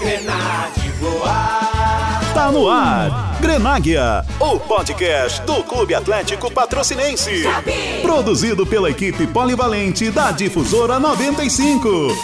[0.00, 2.32] Grenade voar.
[2.32, 3.36] Tá no ar.
[3.38, 7.42] Grenáguia, o podcast do Clube Atlético Patrocinense.
[8.00, 12.16] Produzido pela equipe polivalente da Difusora 95.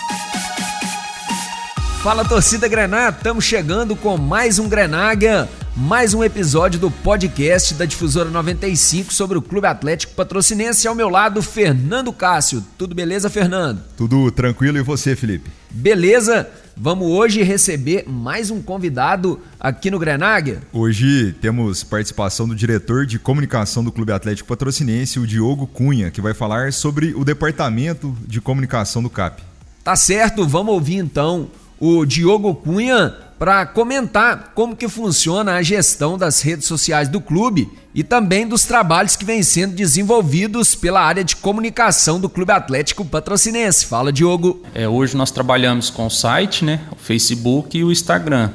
[2.03, 5.47] Fala torcida Grená, estamos chegando com mais um Grenáguia,
[5.77, 10.89] mais um episódio do podcast da Difusora 95 sobre o Clube Atlético Patrocinense.
[10.89, 12.65] Ao meu lado, Fernando Cássio.
[12.79, 13.83] Tudo beleza, Fernando?
[13.99, 15.51] Tudo tranquilo e você, Felipe?
[15.77, 16.49] Beleza?
[16.75, 20.63] Vamos hoje receber mais um convidado aqui no Grenáguia.
[20.73, 26.23] Hoje temos participação do diretor de comunicação do Clube Atlético Patrocinense, o Diogo Cunha, que
[26.23, 29.43] vai falar sobre o departamento de comunicação do CAP.
[29.85, 36.17] Tá certo, vamos ouvir então o Diogo Cunha para comentar como que funciona a gestão
[36.17, 41.23] das redes sociais do clube e também dos trabalhos que vêm sendo desenvolvidos pela área
[41.23, 43.87] de comunicação do Clube Atlético Patrocinense.
[43.87, 44.63] Fala, Diogo.
[44.75, 48.51] É, hoje nós trabalhamos com o site, né, o Facebook e o Instagram.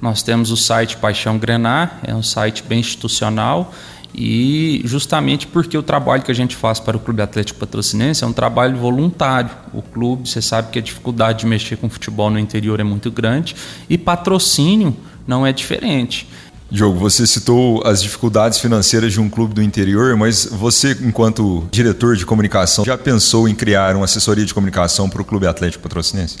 [0.00, 3.72] Nós temos o site Paixão Grenar, é um site bem institucional
[4.14, 8.26] e justamente porque o trabalho que a gente faz para o Clube Atlético Patrocinense é
[8.26, 9.50] um trabalho voluntário.
[9.72, 13.10] O clube, você sabe que a dificuldade de mexer com futebol no interior é muito
[13.10, 13.56] grande
[13.88, 14.94] e patrocínio
[15.26, 16.28] não é diferente.
[16.70, 22.16] Diogo, você citou as dificuldades financeiras de um clube do interior, mas você, enquanto diretor
[22.16, 26.38] de comunicação, já pensou em criar uma assessoria de comunicação para o Clube Atlético Patrocinense?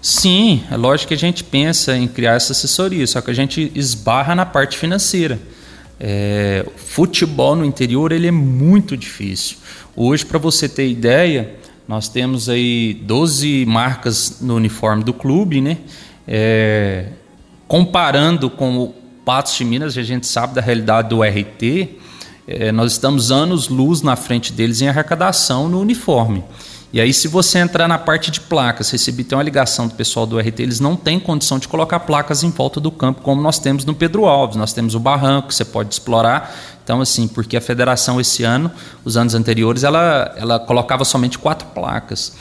[0.00, 3.70] Sim, é lógico que a gente pensa em criar essa assessoria, só que a gente
[3.74, 5.38] esbarra na parte financeira.
[6.00, 9.56] É, futebol no interior ele é muito difícil.
[9.96, 11.54] Hoje, para você ter ideia,
[11.88, 15.78] nós temos aí 12 marcas no uniforme do clube, né?
[16.26, 17.06] É,
[17.66, 21.96] comparando com o Patos de Minas, a gente sabe da realidade do RT,
[22.46, 26.42] é, nós estamos anos luz na frente deles em arrecadação no uniforme.
[26.90, 30.26] E aí, se você entrar na parte de placas, receber tem uma ligação do pessoal
[30.26, 33.58] do RT, eles não têm condição de colocar placas em volta do campo, como nós
[33.58, 34.56] temos no Pedro Alves.
[34.56, 36.54] Nós temos o barranco, que você pode explorar.
[36.88, 38.70] Então, assim, porque a federação esse ano,
[39.04, 42.32] os anos anteriores, ela, ela colocava somente quatro placas.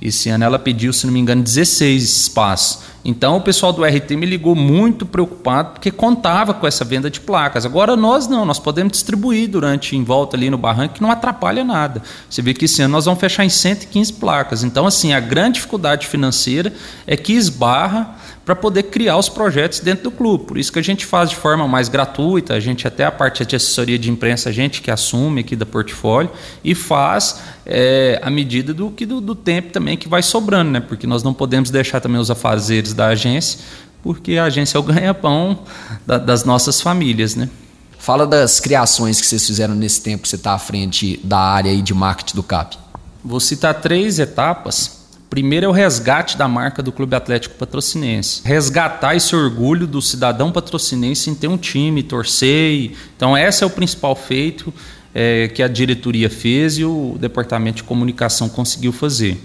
[0.00, 2.84] Esse ano ela pediu, se não me engano, 16 espaços.
[3.04, 7.18] Então o pessoal do RT me ligou muito preocupado porque contava com essa venda de
[7.18, 7.66] placas.
[7.66, 11.64] Agora nós não, nós podemos distribuir durante em volta ali no barranco que não atrapalha
[11.64, 12.00] nada.
[12.30, 14.62] Você vê que esse ano nós vamos fechar em 115 placas.
[14.62, 16.72] Então assim, a grande dificuldade financeira
[17.06, 18.14] é que esbarra
[18.46, 20.44] para poder criar os projetos dentro do clube.
[20.44, 23.44] Por isso que a gente faz de forma mais gratuita, a gente até a parte
[23.44, 26.30] de assessoria de imprensa, a gente que assume aqui da portfólio
[26.62, 30.78] e faz é, à medida do que do, do, tempo também que vai sobrando, né?
[30.78, 33.58] Porque nós não podemos deixar também os afazeres da agência,
[34.00, 35.64] porque a agência é o ganha-pão
[36.06, 37.50] da, das nossas famílias, né?
[37.98, 41.76] Fala das criações que vocês fizeram nesse tempo que você está à frente da área
[41.82, 42.78] de marketing do CAP.
[43.24, 44.95] Vou citar três etapas
[45.28, 48.42] Primeiro é o resgate da marca do Clube Atlético Patrocinense.
[48.44, 52.92] Resgatar esse orgulho do cidadão patrocinense em ter um time, torcer.
[53.16, 54.72] Então, esse é o principal feito
[55.12, 59.42] é, que a diretoria fez e o departamento de comunicação conseguiu fazer.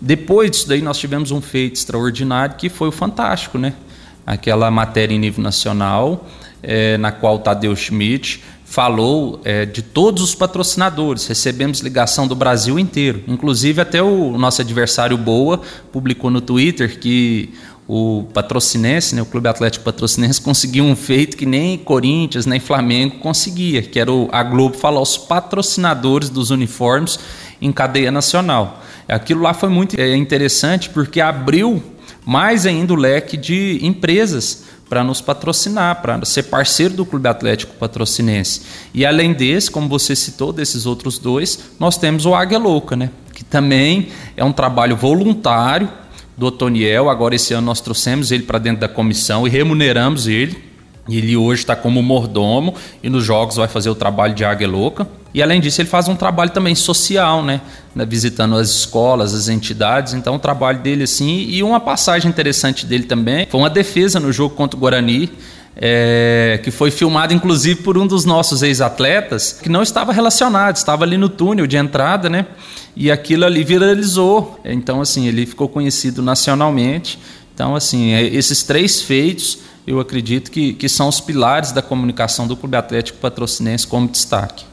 [0.00, 3.72] Depois disso daí, nós tivemos um feito extraordinário que foi o Fantástico, né?
[4.26, 6.28] Aquela matéria em nível nacional,
[6.66, 11.26] é, na qual Tadeu Schmidt falou é, de todos os patrocinadores.
[11.26, 13.22] Recebemos ligação do Brasil inteiro.
[13.28, 15.60] Inclusive, até o nosso adversário Boa
[15.92, 17.54] publicou no Twitter que
[17.86, 23.18] o Patrocinense, né, o Clube Atlético Patrocinense, conseguiu um feito que nem Corinthians, nem Flamengo
[23.18, 27.18] conseguia, que era o, a Globo falar os patrocinadores dos uniformes
[27.60, 28.82] em cadeia nacional.
[29.06, 31.82] Aquilo lá foi muito é, interessante porque abriu
[32.24, 37.74] mais ainda o leque de empresas para nos patrocinar, para ser parceiro do Clube Atlético
[37.74, 38.62] Patrocinense.
[38.92, 43.10] E além desse, como você citou, desses outros dois, nós temos o Águia Louca, né?
[43.32, 45.90] que também é um trabalho voluntário
[46.36, 47.10] do Otoniel.
[47.10, 50.74] Agora, esse ano, nós trouxemos ele para dentro da comissão e remuneramos ele
[51.08, 55.06] ele hoje está como mordomo e nos jogos vai fazer o trabalho de águia louca.
[55.34, 57.60] E além disso, ele faz um trabalho também social, né?
[58.06, 60.14] Visitando as escolas, as entidades.
[60.14, 61.40] Então, o trabalho dele, assim.
[61.48, 65.30] E uma passagem interessante dele também foi uma defesa no jogo contra o Guarani.
[65.76, 71.02] É, que foi filmado inclusive por um dos nossos ex-atletas, que não estava relacionado, estava
[71.02, 72.46] ali no túnel de entrada, né?
[72.94, 74.60] E aquilo ali viralizou.
[74.64, 77.18] Então, assim, ele ficou conhecido nacionalmente.
[77.52, 82.46] Então, assim, é, esses três feitos eu acredito que, que são os pilares da comunicação
[82.46, 84.64] do Clube Atlético Patrocinense como destaque.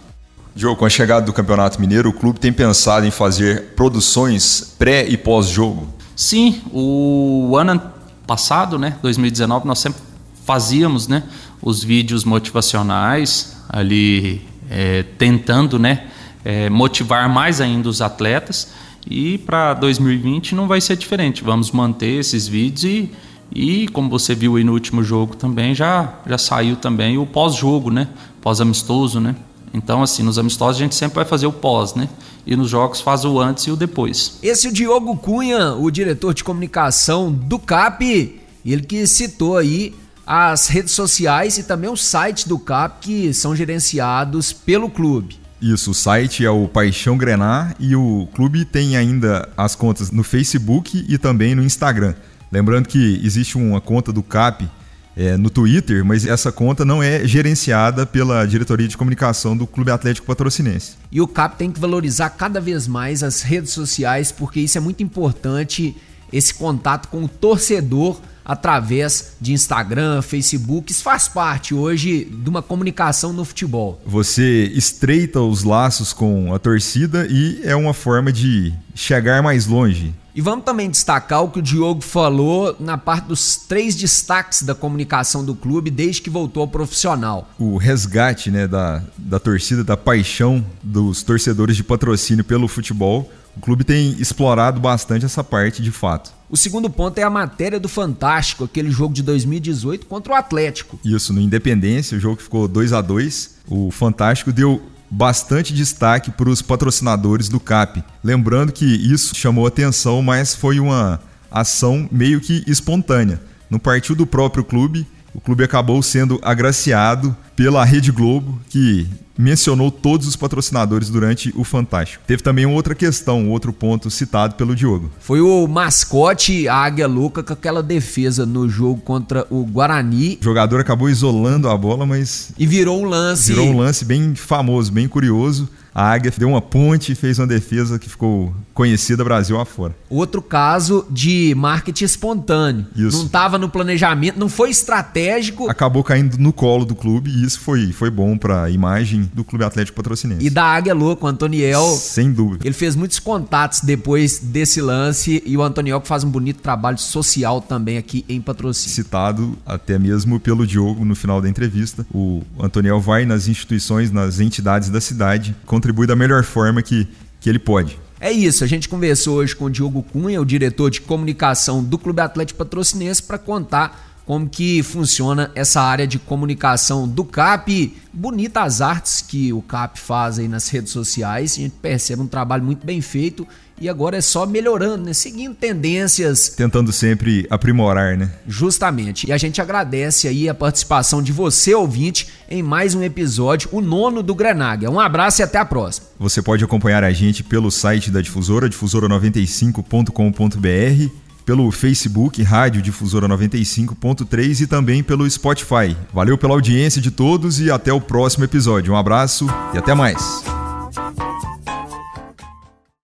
[0.53, 5.07] Diogo, com a chegada do Campeonato Mineiro, o clube tem pensado em fazer produções pré
[5.07, 5.87] e pós-jogo?
[6.15, 7.81] Sim, o ano
[8.27, 10.01] passado, né, 2019, nós sempre
[10.45, 11.23] fazíamos, né,
[11.61, 16.07] os vídeos motivacionais ali é, tentando, né,
[16.43, 18.73] é, motivar mais ainda os atletas
[19.09, 21.43] e para 2020 não vai ser diferente.
[21.43, 23.11] Vamos manter esses vídeos e
[23.53, 27.91] E como você viu aí no último jogo também, já, já saiu também o pós-jogo,
[27.91, 28.07] né?
[28.39, 29.35] Pós-amistoso, né?
[29.73, 32.09] Então, assim, nos amistosos a gente sempre vai fazer o pós, né?
[32.45, 34.37] E nos jogos faz o antes e o depois.
[34.43, 39.93] Esse é o Diogo Cunha, o diretor de comunicação do CAP, ele que citou aí
[40.25, 45.39] as redes sociais e também o site do CAP que são gerenciados pelo clube.
[45.61, 50.23] Isso, o site é o Paixão Grenar e o clube tem ainda as contas no
[50.23, 52.15] Facebook e também no Instagram.
[52.51, 54.67] Lembrando que existe uma conta do CAP
[55.15, 59.91] é, no Twitter, mas essa conta não é gerenciada pela diretoria de comunicação do Clube
[59.91, 60.93] Atlético Patrocinense.
[61.11, 64.81] E o CAP tem que valorizar cada vez mais as redes sociais, porque isso é
[64.81, 65.95] muito importante,
[66.31, 70.91] esse contato com o torcedor através de Instagram, Facebook.
[70.91, 74.01] Isso faz parte hoje de uma comunicação no futebol.
[74.05, 80.13] Você estreita os laços com a torcida e é uma forma de chegar mais longe.
[80.33, 84.73] E vamos também destacar o que o Diogo falou na parte dos três destaques da
[84.73, 87.49] comunicação do clube desde que voltou ao profissional.
[87.59, 93.29] O resgate né, da, da torcida, da paixão dos torcedores de patrocínio pelo futebol.
[93.57, 96.31] O clube tem explorado bastante essa parte de fato.
[96.51, 100.99] O segundo ponto é a matéria do Fantástico, aquele jogo de 2018 contra o Atlético.
[101.05, 106.49] Isso, no Independência, o jogo ficou 2 a 2 O Fantástico deu bastante destaque para
[106.49, 108.03] os patrocinadores do CAP.
[108.21, 113.41] Lembrando que isso chamou atenção, mas foi uma ação meio que espontânea.
[113.69, 119.07] Não partiu do próprio clube, o clube acabou sendo agraciado pela Rede Globo, que
[119.37, 122.23] mencionou todos os patrocinadores durante o Fantástico.
[122.27, 125.09] Teve também outra questão, outro ponto citado pelo Diogo.
[125.19, 130.37] Foi o mascote a Águia Louca com aquela defesa no jogo contra o Guarani.
[130.41, 132.51] O jogador acabou isolando a bola, mas.
[132.57, 133.51] E virou um lance.
[133.51, 135.69] Virou um lance bem famoso, bem curioso.
[135.93, 139.95] A Águia deu uma ponte e fez uma defesa que ficou conhecida Brasil afora.
[140.09, 142.87] Outro caso de marketing espontâneo.
[142.95, 143.17] Isso.
[143.17, 145.69] Não estava no planejamento, não foi estratégico.
[145.69, 149.43] Acabou caindo no colo do clube e isso foi, foi bom para a imagem do
[149.43, 150.45] Clube Atlético Patrocinense.
[150.45, 151.85] E da Águia Louca, o Antoniel.
[151.97, 152.65] Sem dúvida.
[152.65, 156.97] Ele fez muitos contatos depois desse lance e o Antoniel que faz um bonito trabalho
[156.97, 158.95] social também aqui em patrocínio.
[158.95, 162.05] Citado até mesmo pelo Diogo no final da entrevista.
[162.13, 167.07] O Antoniel vai nas instituições, nas entidades da cidade, contribui da melhor forma que,
[167.39, 167.99] que ele pode.
[168.19, 171.97] É isso, a gente conversou hoje com o Diogo Cunha, o diretor de comunicação do
[171.97, 177.95] Clube Atlético Patrocinense, para contar como que funciona essa área de comunicação do CAP.
[178.13, 182.63] Bonitas artes que o CAP faz aí nas redes sociais, a gente percebe um trabalho
[182.63, 183.47] muito bem feito
[183.81, 185.13] e agora é só melhorando, né?
[185.13, 186.49] Seguindo tendências.
[186.49, 188.31] Tentando sempre aprimorar, né?
[188.47, 189.27] Justamente.
[189.27, 193.81] E a gente agradece aí a participação de você, ouvinte, em mais um episódio, o
[193.81, 194.91] nono do Grenaga.
[194.91, 196.05] Um abraço e até a próxima.
[196.19, 204.61] Você pode acompanhar a gente pelo site da difusora, difusora95.com.br pelo Facebook Rádio Difusora 95.3
[204.61, 205.95] e também pelo Spotify.
[206.13, 208.93] Valeu pela audiência de todos e até o próximo episódio.
[208.93, 210.60] Um abraço e até mais.